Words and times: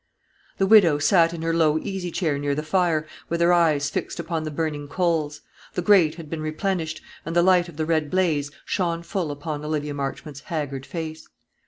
The 0.57 0.65
widow 0.65 0.97
sat 0.97 1.31
in 1.31 1.43
her 1.43 1.53
low 1.53 1.77
easy 1.77 2.09
chair 2.09 2.39
near 2.39 2.55
the 2.55 2.63
fire, 2.63 3.05
with 3.29 3.39
her 3.39 3.53
eyes 3.53 3.91
fixed 3.91 4.19
upon 4.19 4.45
the 4.45 4.49
burning 4.49 4.87
coals; 4.87 5.41
the 5.75 5.83
grate 5.83 6.15
had 6.15 6.27
been 6.27 6.41
replenished, 6.41 7.01
and 7.23 7.35
the 7.35 7.43
light 7.43 7.69
of 7.69 7.77
the 7.77 7.85
red 7.85 8.09
blaze 8.09 8.49
shone 8.65 9.03
full 9.03 9.29
upon 9.29 9.63
Olivia 9.63 9.93
Marchmont's 9.93 10.39
haggard 10.41 10.87
face. 10.87 11.29